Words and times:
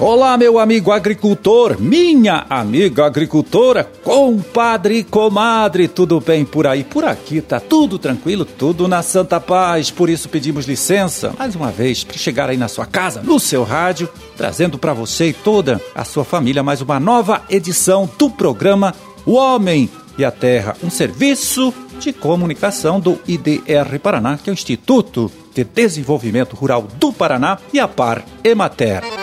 Olá, 0.00 0.38
meu 0.38 0.60
amigo 0.60 0.92
agricultor, 0.92 1.76
minha 1.80 2.46
amiga 2.48 3.04
agricultora, 3.04 3.82
compadre 4.04 4.98
e 4.98 5.04
comadre, 5.04 5.88
tudo 5.88 6.20
bem 6.20 6.44
por 6.44 6.68
aí? 6.68 6.84
Por 6.84 7.04
aqui 7.04 7.40
tá 7.40 7.58
tudo 7.58 7.98
tranquilo, 7.98 8.44
tudo 8.44 8.86
na 8.86 9.02
santa 9.02 9.40
paz. 9.40 9.90
Por 9.90 10.08
isso 10.08 10.28
pedimos 10.28 10.66
licença 10.66 11.34
mais 11.36 11.56
uma 11.56 11.72
vez 11.72 12.04
para 12.04 12.16
chegar 12.16 12.48
aí 12.48 12.56
na 12.56 12.68
sua 12.68 12.86
casa, 12.86 13.22
no 13.22 13.40
seu 13.40 13.64
rádio, 13.64 14.08
trazendo 14.36 14.78
para 14.78 14.94
você 14.94 15.30
e 15.30 15.32
toda 15.32 15.80
a 15.92 16.04
sua 16.04 16.24
família 16.24 16.62
mais 16.62 16.80
uma 16.80 17.00
nova 17.00 17.42
edição 17.50 18.08
do 18.16 18.30
programa 18.30 18.94
O 19.26 19.32
Homem 19.32 19.90
e 20.16 20.24
a 20.24 20.30
Terra, 20.30 20.76
um 20.80 20.90
serviço 20.90 21.74
de 21.98 22.12
comunicação 22.12 23.00
do 23.00 23.18
IDR 23.26 23.98
Paraná, 24.00 24.38
que 24.38 24.48
é 24.48 24.52
o 24.52 24.54
Instituto 24.54 25.28
de 25.52 25.64
Desenvolvimento 25.64 26.54
Rural 26.54 26.86
do 27.00 27.12
Paraná 27.12 27.58
e 27.72 27.80
a 27.80 27.88
Par 27.88 28.24
Emater. 28.44 29.17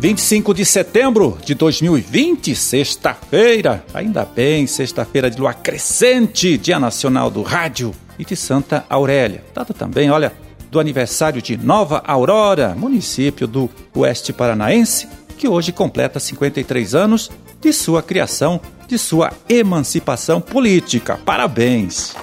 25 0.00 0.54
de 0.54 0.64
setembro 0.64 1.36
de 1.44 1.54
2020, 1.54 2.54
sexta-feira. 2.54 3.84
Ainda 3.92 4.24
bem, 4.24 4.66
sexta-feira 4.66 5.30
de 5.30 5.38
lua 5.38 5.52
crescente, 5.52 6.56
Dia 6.56 6.80
Nacional 6.80 7.30
do 7.30 7.42
Rádio 7.42 7.92
e 8.18 8.24
de 8.24 8.34
Santa 8.34 8.82
Aurélia. 8.88 9.44
Dado 9.54 9.74
também, 9.74 10.10
olha, 10.10 10.32
do 10.70 10.80
aniversário 10.80 11.42
de 11.42 11.54
Nova 11.54 12.02
Aurora, 12.06 12.74
município 12.74 13.46
do 13.46 13.68
Oeste 13.94 14.32
Paranaense, 14.32 15.06
que 15.36 15.46
hoje 15.46 15.70
completa 15.70 16.18
53 16.18 16.94
anos 16.94 17.30
de 17.60 17.70
sua 17.70 18.02
criação, 18.02 18.58
de 18.88 18.96
sua 18.96 19.30
emancipação 19.50 20.40
política. 20.40 21.20
Parabéns! 21.26 22.16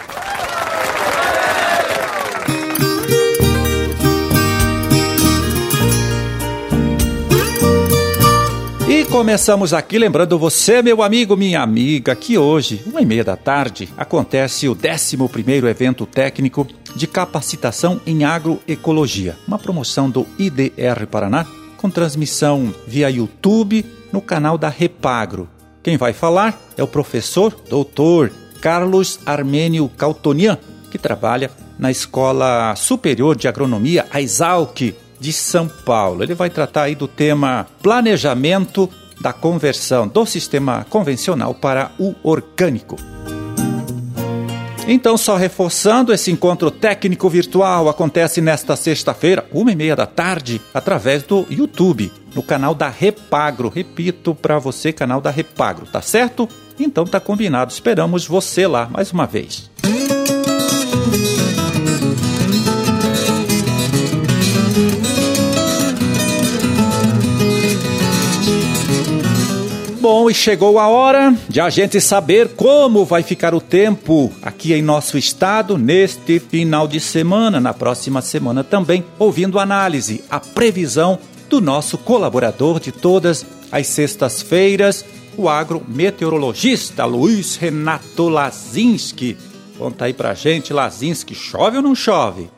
Começamos 9.17 9.73
aqui 9.73 9.97
lembrando 9.97 10.37
você, 10.37 10.79
meu 10.83 11.01
amigo, 11.01 11.35
minha 11.35 11.59
amiga, 11.59 12.15
que 12.15 12.37
hoje, 12.37 12.83
uma 12.85 13.01
e 13.01 13.05
meia 13.05 13.23
da 13.23 13.35
tarde, 13.35 13.89
acontece 13.97 14.69
o 14.69 14.75
11º 14.75 15.67
evento 15.67 16.05
técnico 16.05 16.67
de 16.95 17.07
capacitação 17.07 17.99
em 18.05 18.23
agroecologia, 18.23 19.35
uma 19.47 19.57
promoção 19.57 20.07
do 20.07 20.27
IDR 20.37 21.07
Paraná, 21.09 21.47
com 21.77 21.89
transmissão 21.89 22.71
via 22.85 23.09
YouTube 23.09 23.83
no 24.13 24.21
canal 24.21 24.55
da 24.55 24.69
Repagro. 24.69 25.49
Quem 25.81 25.97
vai 25.97 26.13
falar 26.13 26.55
é 26.77 26.83
o 26.83 26.87
professor 26.87 27.59
doutor 27.67 28.31
Carlos 28.61 29.19
Armênio 29.25 29.89
Cautonian, 29.97 30.59
que 30.91 30.99
trabalha 30.99 31.49
na 31.79 31.89
Escola 31.89 32.75
Superior 32.75 33.35
de 33.35 33.47
Agronomia, 33.47 34.05
a 34.11 34.21
Exalc, 34.21 34.93
de 35.19 35.33
São 35.33 35.67
Paulo. 35.67 36.21
Ele 36.21 36.35
vai 36.35 36.51
tratar 36.51 36.83
aí 36.83 36.93
do 36.93 37.07
tema 37.07 37.65
planejamento 37.81 38.87
da 39.19 39.33
conversão 39.33 40.07
do 40.07 40.25
sistema 40.25 40.85
convencional 40.89 41.53
para 41.53 41.91
o 41.99 42.15
orgânico. 42.23 42.95
Então, 44.87 45.17
só 45.17 45.35
reforçando, 45.35 46.13
esse 46.13 46.31
encontro 46.31 46.71
técnico 46.71 47.29
virtual 47.29 47.89
acontece 47.89 48.39
nesta 48.39 48.73
sexta-feira, 48.77 49.45
uma 49.51 49.69
e 49.69 49.75
meia 49.75 49.97
da 49.97 50.05
tarde, 50.05 50.61
através 50.73 51.23
do 51.23 51.45
YouTube, 51.49 52.09
no 52.33 52.41
canal 52.41 52.73
da 52.73 52.87
Repagro. 52.87 53.67
Repito 53.67 54.33
para 54.33 54.57
você, 54.59 54.93
canal 54.93 55.19
da 55.19 55.29
Repagro, 55.29 55.85
tá 55.85 56.01
certo? 56.01 56.47
Então 56.79 57.03
tá 57.03 57.19
combinado, 57.19 57.71
esperamos 57.73 58.25
você 58.25 58.65
lá 58.65 58.87
mais 58.89 59.11
uma 59.11 59.25
vez. 59.25 59.69
Bom, 70.09 70.29
e 70.29 70.33
chegou 70.33 70.79
a 70.79 70.87
hora 70.87 71.35
de 71.49 71.59
a 71.59 71.69
gente 71.69 71.99
saber 71.99 72.55
como 72.55 73.03
vai 73.03 73.23
ficar 73.23 73.53
o 73.53 73.59
tempo 73.59 74.31
aqui 74.41 74.73
em 74.73 74.81
nosso 74.81 75.17
estado 75.17 75.77
neste 75.77 76.39
final 76.39 76.87
de 76.87 76.97
semana, 76.97 77.59
na 77.59 77.73
próxima 77.73 78.21
semana 78.21 78.63
também, 78.63 79.03
ouvindo 79.19 79.59
análise, 79.59 80.23
a 80.29 80.39
previsão 80.39 81.19
do 81.49 81.59
nosso 81.59 81.97
colaborador 81.97 82.79
de 82.79 82.89
todas 82.89 83.45
as 83.69 83.85
sextas-feiras, 83.87 85.03
o 85.35 85.49
agrometeorologista 85.49 87.03
Luiz 87.03 87.57
Renato 87.57 88.29
Lazinski. 88.29 89.35
Conta 89.77 90.05
aí 90.05 90.13
pra 90.13 90.33
gente, 90.33 90.71
Lazinski, 90.71 91.35
chove 91.35 91.75
ou 91.75 91.83
não 91.83 91.93
chove? 91.93 92.49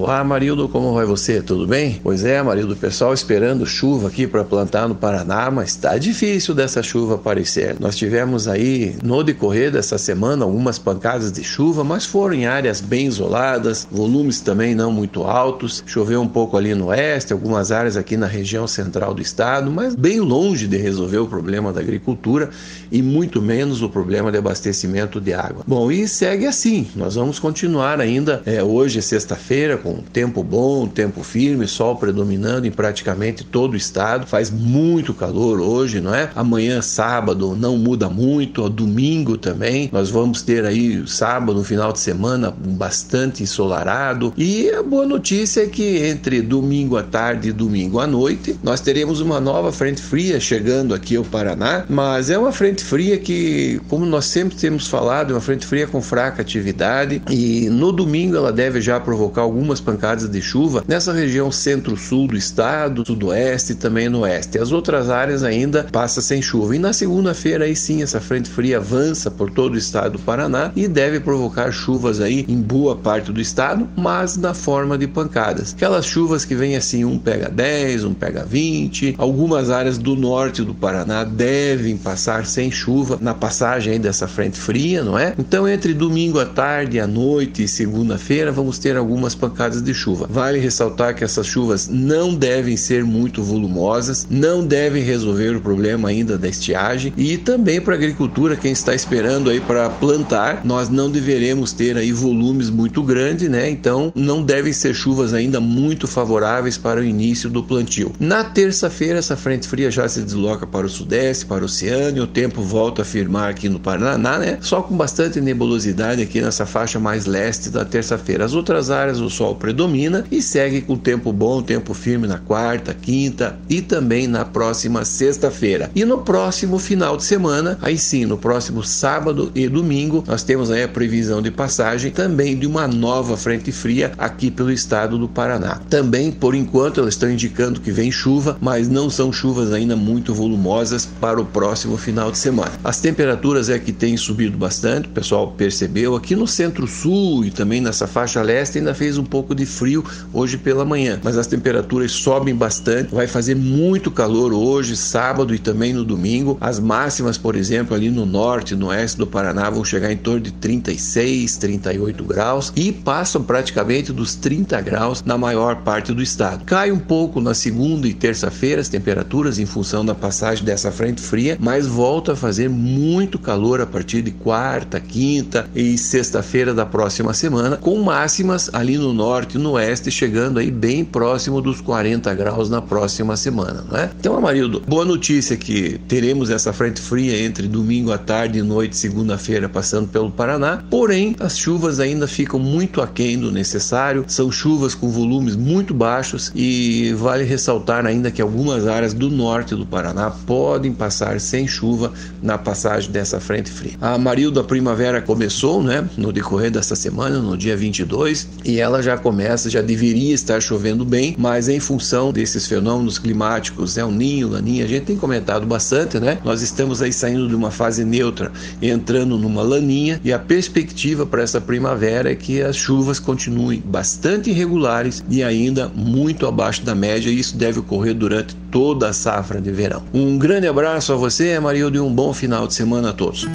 Olá, 0.00 0.22
Marildo, 0.22 0.68
como 0.68 0.94
vai 0.94 1.04
você? 1.04 1.42
Tudo 1.42 1.66
bem? 1.66 1.98
Pois 2.04 2.24
é, 2.24 2.40
Marildo, 2.40 2.74
o 2.74 2.76
pessoal 2.76 3.12
esperando 3.12 3.66
chuva 3.66 4.06
aqui 4.06 4.28
para 4.28 4.44
plantar 4.44 4.86
no 4.86 4.94
Paraná, 4.94 5.50
mas 5.50 5.70
está 5.70 5.98
difícil 5.98 6.54
dessa 6.54 6.84
chuva 6.84 7.16
aparecer. 7.16 7.74
Nós 7.80 7.96
tivemos 7.96 8.46
aí 8.46 8.96
no 9.02 9.24
decorrer 9.24 9.72
dessa 9.72 9.98
semana 9.98 10.44
algumas 10.44 10.78
pancadas 10.78 11.32
de 11.32 11.42
chuva, 11.42 11.82
mas 11.82 12.06
foram 12.06 12.34
em 12.34 12.46
áreas 12.46 12.80
bem 12.80 13.06
isoladas, 13.06 13.88
volumes 13.90 14.40
também 14.40 14.72
não 14.72 14.92
muito 14.92 15.24
altos. 15.24 15.82
Choveu 15.84 16.20
um 16.22 16.28
pouco 16.28 16.56
ali 16.56 16.76
no 16.76 16.86
oeste, 16.86 17.32
algumas 17.32 17.72
áreas 17.72 17.96
aqui 17.96 18.16
na 18.16 18.28
região 18.28 18.68
central 18.68 19.12
do 19.12 19.20
estado, 19.20 19.68
mas 19.68 19.96
bem 19.96 20.20
longe 20.20 20.68
de 20.68 20.76
resolver 20.76 21.18
o 21.18 21.26
problema 21.26 21.72
da 21.72 21.80
agricultura 21.80 22.50
e 22.92 23.02
muito 23.02 23.42
menos 23.42 23.82
o 23.82 23.88
problema 23.88 24.30
de 24.30 24.38
abastecimento 24.38 25.20
de 25.20 25.34
água. 25.34 25.64
Bom, 25.66 25.90
e 25.90 26.06
segue 26.06 26.46
assim. 26.46 26.86
Nós 26.94 27.16
vamos 27.16 27.40
continuar 27.40 28.00
ainda. 28.00 28.40
É, 28.46 28.62
hoje 28.62 29.02
sexta-feira 29.02 29.76
com 29.88 30.02
tempo 30.12 30.42
bom, 30.42 30.86
tempo 30.86 31.22
firme, 31.22 31.66
sol 31.66 31.96
predominando 31.96 32.66
em 32.66 32.70
praticamente 32.70 33.42
todo 33.42 33.72
o 33.72 33.76
estado. 33.76 34.26
Faz 34.26 34.50
muito 34.50 35.14
calor 35.14 35.60
hoje, 35.60 35.98
não 36.00 36.14
é? 36.14 36.30
Amanhã, 36.36 36.82
sábado, 36.82 37.56
não 37.58 37.78
muda 37.78 38.10
muito. 38.10 38.68
Domingo 38.68 39.38
também. 39.38 39.88
Nós 39.90 40.10
vamos 40.10 40.42
ter 40.42 40.66
aí 40.66 41.06
sábado, 41.06 41.64
final 41.64 41.92
de 41.92 42.00
semana, 42.00 42.50
bastante 42.50 43.42
ensolarado. 43.42 44.34
E 44.36 44.68
a 44.70 44.82
boa 44.82 45.06
notícia 45.06 45.62
é 45.62 45.66
que 45.66 46.06
entre 46.06 46.42
domingo 46.42 46.96
à 46.98 47.02
tarde 47.02 47.48
e 47.48 47.52
domingo 47.52 47.98
à 47.98 48.06
noite, 48.06 48.58
nós 48.62 48.80
teremos 48.80 49.20
uma 49.20 49.40
nova 49.40 49.72
frente 49.72 50.02
fria 50.02 50.38
chegando 50.38 50.92
aqui 50.92 51.16
ao 51.16 51.24
Paraná. 51.24 51.84
Mas 51.88 52.28
é 52.28 52.36
uma 52.36 52.52
frente 52.52 52.84
fria 52.84 53.16
que, 53.16 53.80
como 53.88 54.04
nós 54.04 54.26
sempre 54.26 54.56
temos 54.56 54.86
falado, 54.86 55.30
é 55.30 55.34
uma 55.34 55.40
frente 55.40 55.64
fria 55.64 55.86
com 55.86 56.02
fraca 56.02 56.42
atividade. 56.42 57.22
E 57.30 57.70
no 57.70 57.90
domingo 57.90 58.36
ela 58.36 58.52
deve 58.52 58.82
já 58.82 59.00
provocar 59.00 59.42
algum 59.42 59.64
algumas 59.78 59.80
pancadas 59.80 60.28
de 60.28 60.42
chuva 60.42 60.84
nessa 60.86 61.12
região 61.12 61.50
centro-sul 61.50 62.28
do 62.28 62.36
estado, 62.36 63.04
sudoeste 63.06 63.72
e 63.72 63.74
também 63.74 64.08
no 64.08 64.20
oeste. 64.20 64.58
As 64.58 64.72
outras 64.72 65.10
áreas 65.10 65.42
ainda 65.42 65.84
passa 65.84 66.20
sem 66.20 66.42
chuva. 66.42 66.74
E 66.74 66.78
na 66.78 66.92
segunda-feira 66.92 67.64
aí 67.64 67.76
sim 67.76 68.02
essa 68.02 68.20
frente 68.20 68.48
fria 68.48 68.78
avança 68.78 69.30
por 69.30 69.50
todo 69.50 69.74
o 69.74 69.78
estado 69.78 70.12
do 70.12 70.18
Paraná 70.18 70.72
e 70.74 70.88
deve 70.88 71.20
provocar 71.20 71.70
chuvas 71.72 72.20
aí 72.20 72.44
em 72.48 72.60
boa 72.60 72.96
parte 72.96 73.32
do 73.32 73.40
estado, 73.40 73.88
mas 73.96 74.36
na 74.36 74.54
forma 74.54 74.98
de 74.98 75.06
pancadas. 75.06 75.72
Aquelas 75.74 76.06
chuvas 76.06 76.44
que 76.44 76.54
vêm 76.54 76.76
assim, 76.76 77.04
um 77.04 77.18
pega 77.18 77.48
10, 77.48 78.04
um 78.04 78.14
pega 78.14 78.44
20. 78.44 79.14
Algumas 79.18 79.70
áreas 79.70 79.98
do 79.98 80.16
norte 80.16 80.62
do 80.62 80.74
Paraná 80.74 81.24
devem 81.24 81.96
passar 81.96 82.46
sem 82.46 82.70
chuva 82.70 83.18
na 83.20 83.34
passagem 83.34 83.94
aí 83.94 83.98
dessa 83.98 84.26
frente 84.26 84.58
fria, 84.58 85.02
não 85.02 85.18
é? 85.18 85.34
Então 85.38 85.68
entre 85.68 85.94
domingo 85.94 86.38
à 86.38 86.46
tarde, 86.46 87.00
à 87.00 87.06
noite 87.06 87.62
e 87.62 87.68
segunda-feira 87.68 88.50
vamos 88.50 88.78
ter 88.78 88.96
algumas 88.96 89.34
pancadas 89.34 89.57
pancadas 89.58 89.82
de 89.82 89.92
chuva. 89.92 90.28
Vale 90.30 90.60
ressaltar 90.60 91.14
que 91.14 91.24
essas 91.24 91.46
chuvas 91.46 91.88
não 91.88 92.32
devem 92.32 92.76
ser 92.76 93.04
muito 93.04 93.42
volumosas, 93.42 94.26
não 94.30 94.64
devem 94.64 95.02
resolver 95.02 95.56
o 95.56 95.60
problema 95.60 96.08
ainda 96.08 96.38
da 96.38 96.48
estiagem 96.48 97.12
e 97.16 97.36
também 97.36 97.80
para 97.80 97.94
a 97.94 97.96
agricultura, 97.96 98.56
quem 98.56 98.70
está 98.70 98.94
esperando 98.94 99.50
aí 99.50 99.60
para 99.60 99.90
plantar, 99.90 100.64
nós 100.64 100.88
não 100.88 101.10
deveremos 101.10 101.72
ter 101.72 101.96
aí 101.96 102.12
volumes 102.12 102.70
muito 102.70 103.02
grandes, 103.02 103.48
né? 103.48 103.68
Então 103.68 104.12
não 104.14 104.42
devem 104.42 104.72
ser 104.72 104.94
chuvas 104.94 105.34
ainda 105.34 105.60
muito 105.60 106.06
favoráveis 106.06 106.78
para 106.78 107.00
o 107.00 107.04
início 107.04 107.50
do 107.50 107.62
plantio. 107.62 108.12
Na 108.20 108.44
terça-feira 108.44 109.18
essa 109.18 109.36
frente 109.36 109.66
fria 109.66 109.90
já 109.90 110.08
se 110.08 110.22
desloca 110.22 110.66
para 110.66 110.86
o 110.86 110.88
sudeste, 110.88 111.46
para 111.46 111.62
o 111.62 111.64
oceano, 111.64 112.18
e 112.18 112.20
o 112.20 112.26
tempo 112.26 112.62
volta 112.62 113.02
a 113.02 113.04
firmar 113.04 113.50
aqui 113.50 113.68
no 113.68 113.80
Paraná, 113.80 114.38
né? 114.38 114.58
Só 114.60 114.82
com 114.82 114.96
bastante 114.96 115.40
nebulosidade 115.40 116.22
aqui 116.22 116.40
nessa 116.40 116.64
faixa 116.64 117.00
mais 117.00 117.26
leste 117.26 117.70
da 117.70 117.84
terça-feira. 117.84 118.44
As 118.44 118.54
outras 118.54 118.90
áreas 118.90 119.20
o 119.20 119.28
sol 119.28 119.47
sol 119.48 119.54
predomina 119.54 120.24
e 120.30 120.42
segue 120.42 120.82
com 120.82 120.96
tempo 120.96 121.32
bom, 121.32 121.62
tempo 121.62 121.94
firme 121.94 122.26
na 122.26 122.38
quarta, 122.38 122.92
quinta 122.94 123.58
e 123.68 123.80
também 123.80 124.26
na 124.26 124.44
próxima 124.44 125.04
sexta-feira. 125.04 125.90
E 125.94 126.04
no 126.04 126.18
próximo 126.18 126.78
final 126.78 127.16
de 127.16 127.24
semana, 127.24 127.78
aí 127.80 127.96
sim, 127.96 128.26
no 128.26 128.36
próximo 128.36 128.82
sábado 128.82 129.50
e 129.54 129.68
domingo, 129.68 130.24
nós 130.26 130.42
temos 130.42 130.70
aí 130.70 130.82
a 130.82 130.88
previsão 130.88 131.40
de 131.40 131.50
passagem 131.50 132.10
também 132.10 132.58
de 132.58 132.66
uma 132.66 132.86
nova 132.86 133.36
frente 133.36 133.72
fria 133.72 134.12
aqui 134.18 134.50
pelo 134.50 134.70
estado 134.70 135.16
do 135.16 135.28
Paraná. 135.28 135.80
Também, 135.88 136.30
por 136.30 136.54
enquanto, 136.54 137.00
elas 137.00 137.14
estão 137.14 137.30
indicando 137.30 137.80
que 137.80 137.90
vem 137.90 138.10
chuva, 138.10 138.58
mas 138.60 138.88
não 138.88 139.08
são 139.08 139.32
chuvas 139.32 139.72
ainda 139.72 139.96
muito 139.96 140.34
volumosas 140.34 141.06
para 141.20 141.40
o 141.40 141.44
próximo 141.44 141.96
final 141.96 142.30
de 142.30 142.38
semana. 142.38 142.72
As 142.84 143.00
temperaturas 143.00 143.70
é 143.70 143.78
que 143.78 143.92
têm 143.92 144.16
subido 144.16 144.58
bastante, 144.58 145.08
o 145.08 145.12
pessoal 145.12 145.52
percebeu. 145.52 146.16
Aqui 146.16 146.34
no 146.36 146.46
centro-sul 146.46 147.44
e 147.44 147.50
também 147.50 147.80
nessa 147.80 148.06
faixa 148.06 148.42
leste 148.42 148.78
ainda 148.78 148.94
fez 148.94 149.16
um 149.16 149.24
pouco 149.24 149.37
pouco 149.38 149.54
de 149.54 149.64
frio 149.64 150.04
hoje 150.32 150.58
pela 150.58 150.84
manhã, 150.84 151.20
mas 151.22 151.38
as 151.38 151.46
temperaturas 151.46 152.10
sobem 152.10 152.52
bastante. 152.52 153.14
Vai 153.14 153.28
fazer 153.28 153.54
muito 153.54 154.10
calor 154.10 154.52
hoje, 154.52 154.96
sábado 154.96 155.54
e 155.54 155.60
também 155.60 155.92
no 155.92 156.04
domingo. 156.04 156.58
As 156.60 156.80
máximas, 156.80 157.38
por 157.38 157.54
exemplo, 157.54 157.94
ali 157.94 158.10
no 158.10 158.26
norte, 158.26 158.74
no 158.74 158.88
oeste 158.88 159.16
do 159.16 159.28
Paraná 159.28 159.70
vão 159.70 159.84
chegar 159.84 160.10
em 160.10 160.16
torno 160.16 160.40
de 160.40 160.50
36, 160.50 161.56
38 161.56 162.24
graus 162.24 162.72
e 162.74 162.90
passam 162.90 163.40
praticamente 163.44 164.12
dos 164.12 164.34
30 164.34 164.80
graus 164.80 165.22
na 165.24 165.38
maior 165.38 165.76
parte 165.82 166.12
do 166.12 166.20
estado. 166.20 166.64
Cai 166.64 166.90
um 166.90 166.98
pouco 166.98 167.40
na 167.40 167.54
segunda 167.54 168.08
e 168.08 168.14
terça-feira 168.14 168.80
as 168.80 168.88
temperaturas 168.88 169.60
em 169.60 169.66
função 169.66 170.04
da 170.04 170.16
passagem 170.16 170.64
dessa 170.64 170.90
frente 170.90 171.22
fria, 171.22 171.56
mas 171.60 171.86
volta 171.86 172.32
a 172.32 172.36
fazer 172.36 172.68
muito 172.68 173.38
calor 173.38 173.80
a 173.80 173.86
partir 173.86 174.20
de 174.20 174.32
quarta, 174.32 174.98
quinta 174.98 175.70
e 175.76 175.96
sexta-feira 175.96 176.74
da 176.74 176.84
próxima 176.84 177.32
semana, 177.32 177.76
com 177.76 178.02
máximas 178.02 178.68
ali 178.72 178.98
no 178.98 179.12
norte 179.12 179.27
e 179.28 179.58
no 179.58 179.72
oeste 179.72 180.10
chegando 180.10 180.58
aí 180.58 180.70
bem 180.70 181.04
próximo 181.04 181.60
dos 181.60 181.82
40 181.82 182.32
graus 182.34 182.70
na 182.70 182.80
próxima 182.80 183.36
semana, 183.36 183.84
né? 183.90 184.10
Então, 184.18 184.34
Amarildo, 184.34 184.82
boa 184.88 185.04
notícia 185.04 185.54
que 185.54 186.00
teremos 186.08 186.48
essa 186.48 186.72
frente 186.72 186.98
fria 186.98 187.38
entre 187.44 187.68
domingo 187.68 188.10
à 188.10 188.16
tarde 188.16 188.58
e 188.58 188.62
noite, 188.62 188.96
segunda-feira, 188.96 189.68
passando 189.68 190.08
pelo 190.08 190.30
Paraná. 190.30 190.82
Porém, 190.88 191.36
as 191.40 191.58
chuvas 191.58 192.00
ainda 192.00 192.26
ficam 192.26 192.58
muito 192.58 193.02
aquém 193.02 193.38
do 193.38 193.52
necessário, 193.52 194.24
são 194.26 194.50
chuvas 194.50 194.94
com 194.94 195.10
volumes 195.10 195.54
muito 195.54 195.92
baixos 195.92 196.50
e 196.54 197.12
vale 197.12 197.44
ressaltar 197.44 198.06
ainda 198.06 198.30
que 198.30 198.40
algumas 198.40 198.86
áreas 198.86 199.12
do 199.12 199.28
norte 199.28 199.74
do 199.74 199.84
Paraná 199.84 200.30
podem 200.46 200.92
passar 200.92 201.38
sem 201.38 201.68
chuva 201.68 202.12
na 202.42 202.56
passagem 202.56 203.10
dessa 203.10 203.38
frente 203.38 203.70
fria. 203.70 203.92
A 204.00 204.16
Marilda 204.16 204.64
Primavera 204.64 205.20
começou, 205.20 205.82
né, 205.82 206.08
no 206.16 206.32
decorrer 206.32 206.70
dessa 206.70 206.96
semana, 206.96 207.40
no 207.40 207.58
dia 207.58 207.76
22, 207.76 208.48
e 208.64 208.80
ela 208.80 209.02
já 209.02 209.17
começa, 209.18 209.70
já 209.70 209.82
deveria 209.82 210.34
estar 210.34 210.60
chovendo 210.60 211.04
bem, 211.04 211.34
mas 211.38 211.68
em 211.68 211.80
função 211.80 212.32
desses 212.32 212.66
fenômenos 212.66 213.18
climáticos, 213.18 213.98
é 213.98 214.04
o 214.04 214.10
Ninho, 214.10 214.48
Laninha, 214.48 214.84
a 214.84 214.88
gente 214.88 215.04
tem 215.04 215.16
comentado 215.16 215.66
bastante, 215.66 216.18
né? 216.18 216.38
Nós 216.44 216.62
estamos 216.62 217.02
aí 217.02 217.12
saindo 217.12 217.48
de 217.48 217.54
uma 217.54 217.70
fase 217.70 218.04
neutra, 218.04 218.52
entrando 218.80 219.36
numa 219.38 219.62
laninha 219.62 220.20
e 220.24 220.32
a 220.32 220.38
perspectiva 220.38 221.26
para 221.26 221.42
essa 221.42 221.60
primavera 221.60 222.32
é 222.32 222.34
que 222.34 222.62
as 222.62 222.76
chuvas 222.76 223.18
continuem 223.18 223.82
bastante 223.84 224.50
irregulares 224.50 225.24
e 225.28 225.42
ainda 225.42 225.88
muito 225.88 226.46
abaixo 226.46 226.84
da 226.84 226.94
média, 226.94 227.30
e 227.30 227.38
isso 227.38 227.56
deve 227.56 227.80
ocorrer 227.80 228.14
durante 228.14 228.54
toda 228.70 229.08
a 229.08 229.12
safra 229.12 229.60
de 229.60 229.70
verão. 229.70 230.02
Um 230.12 230.38
grande 230.38 230.66
abraço 230.66 231.12
a 231.12 231.16
você, 231.16 231.58
Marildo, 231.58 231.96
e 231.96 232.00
um 232.00 232.12
bom 232.12 232.32
final 232.32 232.66
de 232.66 232.74
semana 232.74 233.10
a 233.10 233.12
todos. 233.12 233.46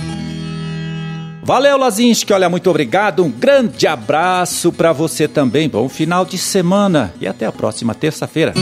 Valeu, 1.45 1.77
Lazinski. 1.77 2.31
Olha, 2.31 2.49
muito 2.49 2.69
obrigado. 2.69 3.21
Um 3.21 3.29
grande 3.29 3.85
abraço 3.85 4.71
para 4.71 4.93
você 4.93 5.27
também. 5.27 5.67
Bom 5.67 5.89
final 5.89 6.23
de 6.23 6.37
semana 6.37 7.13
e 7.19 7.27
até 7.27 7.45
a 7.45 7.51
próxima 7.51 7.93
terça-feira. 7.93 8.53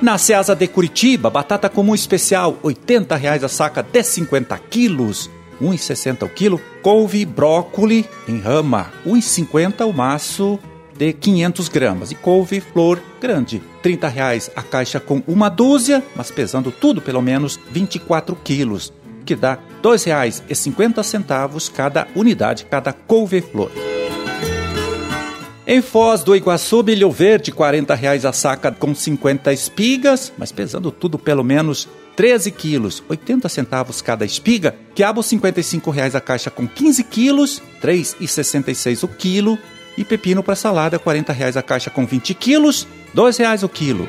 Na 0.03 0.19
Seasa 0.19 0.57
de 0.57 0.67
Curitiba, 0.67 1.31
batata 1.31 1.69
comum 1.69 1.95
especial, 1.95 2.55
R$ 2.55 2.59
80 2.65 3.15
a 3.15 3.49
saca 3.49 3.85
de 3.85 4.03
50 4.03 4.59
quilos, 4.69 5.31
R$ 5.61 5.69
1,60 5.69 6.25
o 6.25 6.29
quilo. 6.29 6.61
Couve 6.83 7.25
brócoli 7.25 8.05
em 8.27 8.41
rama, 8.41 8.91
R$ 9.05 9.13
1,50 9.13 9.89
o 9.89 9.93
maço 9.93 10.59
de 10.99 11.13
500 11.13 11.69
gramas. 11.69 12.11
E 12.11 12.17
couve-flor 12.17 12.99
grande, 13.21 13.63
30 13.81 14.09
reais 14.09 14.51
a 14.57 14.63
caixa 14.63 14.99
com 14.99 15.23
uma 15.29 15.49
dúzia, 15.49 16.03
mas 16.17 16.33
pesando 16.33 16.73
tudo 16.73 17.01
pelo 17.01 17.23
menos 17.23 17.61
24 17.71 18.35
quilos, 18.43 18.93
que 19.23 19.35
dá 19.35 19.55
R$ 19.55 19.61
2,50 19.83 21.71
cada 21.73 22.07
unidade, 22.15 22.67
cada 22.67 22.93
couve-flor. 22.93 23.71
Em 25.67 25.81
Foz 25.81 26.25
do 26.25 26.35
Iguaçu, 26.35 26.83
milho 26.83 27.11
verde, 27.11 27.53
40 27.53 27.95
reais 27.95 28.25
a 28.25 28.33
saca 28.33 28.73
com 28.73 28.95
50 28.95 29.53
espigas, 29.53 30.33
mas 30.37 30.51
pesando 30.51 30.91
tudo 30.91 31.19
pelo 31.19 31.45
menos 31.45 31.89
13 32.17 32.51
quilos, 32.51 33.03
80 33.09 33.49
centavos 33.49 34.03
cada 34.03 34.25
espiga. 34.25 34.75
Quiabo, 34.95 35.23
55 35.23 35.91
reais 35.91 36.15
a 36.15 36.21
caixa 36.21 36.51
com 36.51 36.67
15 36.67 37.05
quilos, 37.05 37.63
R$ 37.81 37.93
3,66 37.93 39.05
o 39.05 39.09
quilo. 39.09 39.59
E 39.97 40.05
pepino 40.05 40.43
para 40.43 40.57
salada, 40.57 40.99
40 40.99 41.33
reais 41.33 41.57
a 41.57 41.63
caixa 41.63 41.91
com 41.91 42.07
20 42.07 42.35
quilos, 42.35 42.87
R$ 43.15 43.31
reais 43.39 43.63
o 43.63 43.69
quilo. 43.69 44.09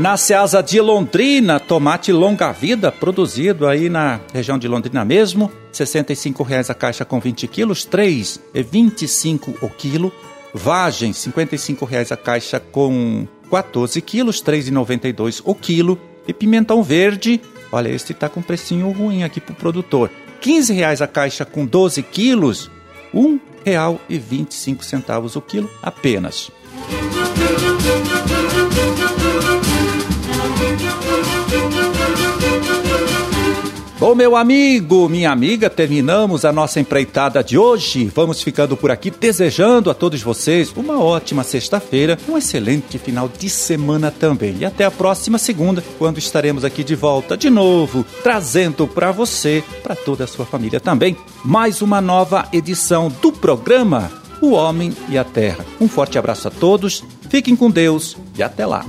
Na 0.00 0.16
Ceasa 0.16 0.62
de 0.62 0.80
Londrina, 0.80 1.60
tomate 1.60 2.10
longa 2.10 2.50
vida, 2.52 2.90
produzido 2.90 3.66
aí 3.66 3.90
na 3.90 4.18
região 4.32 4.58
de 4.58 4.66
Londrina 4.66 5.04
mesmo, 5.04 5.52
65 5.70 6.42
reais 6.42 6.70
a 6.70 6.74
caixa 6.74 7.04
com 7.04 7.20
20 7.20 7.46
quilos, 7.46 7.84
R$ 7.84 8.24
3,25 8.54 9.56
o 9.60 9.68
quilo. 9.68 10.10
Vagem, 10.54 11.12
55 11.12 11.84
reais 11.84 12.10
a 12.10 12.16
caixa 12.16 12.58
com 12.58 13.28
14 13.50 14.00
quilos, 14.00 14.40
R$ 14.40 14.52
3,92 14.58 15.42
o 15.44 15.54
quilo. 15.54 16.00
E 16.26 16.32
pimentão 16.32 16.82
verde, 16.82 17.38
olha, 17.70 17.90
esse 17.90 18.12
está 18.12 18.26
com 18.26 18.40
precinho 18.40 18.90
ruim 18.92 19.22
aqui 19.22 19.38
para 19.38 19.52
o 19.52 19.56
produtor. 19.56 20.10
15 20.40 20.72
reais 20.72 21.02
a 21.02 21.06
caixa 21.06 21.44
com 21.44 21.66
12 21.66 22.02
quilos, 22.04 22.70
R$ 23.12 23.38
1,25 23.66 25.36
o 25.36 25.42
quilo 25.42 25.68
apenas. 25.82 26.50
Bom, 34.00 34.14
meu 34.14 34.34
amigo, 34.34 35.10
minha 35.10 35.30
amiga, 35.30 35.68
terminamos 35.68 36.46
a 36.46 36.50
nossa 36.50 36.80
empreitada 36.80 37.44
de 37.44 37.58
hoje. 37.58 38.10
Vamos 38.14 38.40
ficando 38.40 38.74
por 38.74 38.90
aqui 38.90 39.10
desejando 39.10 39.90
a 39.90 39.94
todos 39.94 40.22
vocês 40.22 40.72
uma 40.74 40.98
ótima 40.98 41.44
sexta-feira, 41.44 42.18
um 42.26 42.38
excelente 42.38 42.96
final 42.96 43.28
de 43.28 43.50
semana 43.50 44.10
também. 44.10 44.56
E 44.58 44.64
até 44.64 44.86
a 44.86 44.90
próxima 44.90 45.36
segunda, 45.36 45.84
quando 45.98 46.16
estaremos 46.16 46.64
aqui 46.64 46.82
de 46.82 46.94
volta 46.94 47.36
de 47.36 47.50
novo, 47.50 48.02
trazendo 48.22 48.86
para 48.86 49.12
você, 49.12 49.62
para 49.82 49.94
toda 49.94 50.24
a 50.24 50.26
sua 50.26 50.46
família 50.46 50.80
também, 50.80 51.14
mais 51.44 51.82
uma 51.82 52.00
nova 52.00 52.48
edição 52.54 53.12
do 53.20 53.30
programa 53.30 54.10
O 54.40 54.52
Homem 54.52 54.96
e 55.10 55.18
a 55.18 55.24
Terra. 55.24 55.62
Um 55.78 55.86
forte 55.86 56.18
abraço 56.18 56.48
a 56.48 56.50
todos, 56.50 57.04
fiquem 57.28 57.54
com 57.54 57.70
Deus 57.70 58.16
e 58.34 58.42
até 58.42 58.64
lá. 58.64 58.82